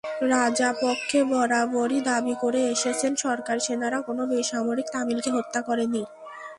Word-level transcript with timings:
রাজাপক্ষে 0.31 1.19
বরাবরই 1.31 1.99
দাবি 2.01 2.33
করে 2.41 2.61
এসেছেন, 2.73 3.11
সরকারি 3.25 3.61
সেনারা 3.67 3.99
কোনো 4.01 4.23
বেসামরিক 4.31 4.87
তামিলকে 4.93 5.29
হত্যা 5.37 5.59
করেনি। 5.67 6.01